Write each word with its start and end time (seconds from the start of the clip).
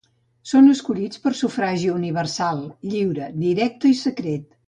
Són 0.51 0.69
escollits 0.69 1.21
per 1.25 1.33
sufragi 1.41 1.91
universal, 1.97 2.63
lliure, 2.93 3.31
directe 3.45 3.93
i 3.93 4.01
secret. 4.03 4.51